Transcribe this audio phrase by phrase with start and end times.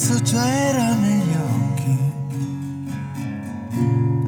[0.00, 1.98] Forse c'era negli occhi,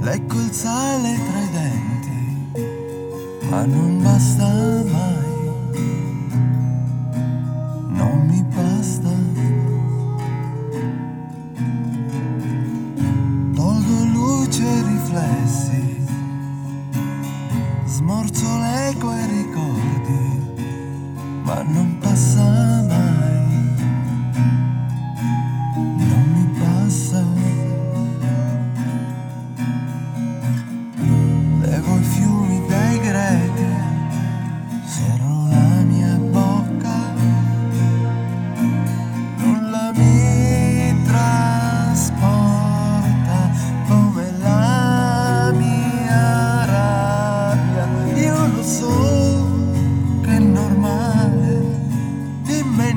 [0.00, 2.50] lecco il sale tra i denti,
[3.48, 5.48] ma non basta mai,
[7.86, 9.10] non mi basta.
[13.54, 16.04] Tolgo luce riflessi,
[17.84, 20.62] smorzo l'eco e ricordi,
[21.44, 21.99] ma non.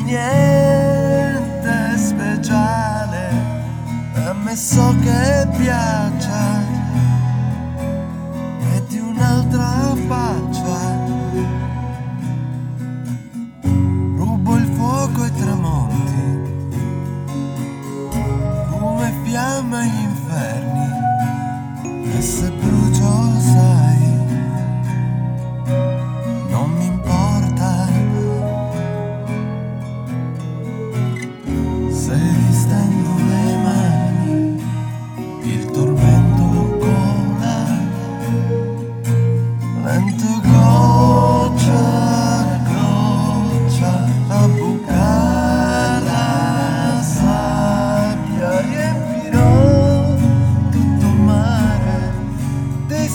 [0.04, 3.30] niente speciale,
[4.28, 6.62] ammesso che piaccia,
[8.74, 11.02] e di un'altra faccia.
[14.18, 16.52] Rubo il fuoco ai tramonti,
[18.70, 20.88] come fiamma agli inferni,
[22.16, 23.32] e se brucio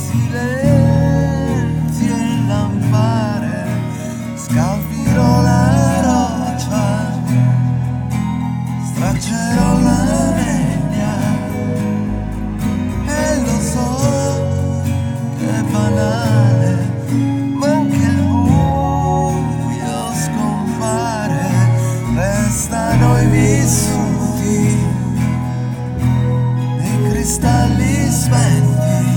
[0.06, 1.34] silenzio
[2.14, 3.66] e lampare
[4.36, 6.86] scalpirò la roccia
[8.88, 10.00] straccerò la
[10.36, 11.14] legna
[13.06, 13.90] e lo so
[15.38, 16.72] che è banale
[17.58, 21.42] ma anche il buio scompare
[22.14, 24.16] restano i vissuti
[26.80, 29.07] i cristalli spenti.